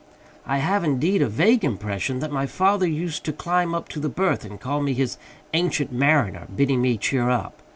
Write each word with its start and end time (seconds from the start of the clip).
I 0.47 0.57
have, 0.57 0.83
indeed, 0.83 1.21
a 1.21 1.27
vague 1.27 1.63
impression 1.63 2.21
that 2.21 2.31
my 2.31 2.47
father 2.47 2.87
used 2.87 3.23
to 3.25 3.31
climb 3.31 3.75
up 3.75 3.87
to 3.89 3.99
the 3.99 4.09
berth 4.09 4.43
and 4.43 4.59
call 4.59 4.81
me 4.81 4.93
his 4.95 5.17
"Ancient 5.53 5.91
Mariner," 5.91 6.47
bidding 6.55 6.81
me 6.81 6.97
cheer 6.97 7.29
up. 7.29 7.61